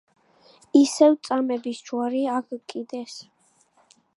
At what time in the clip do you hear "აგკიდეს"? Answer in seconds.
2.39-3.19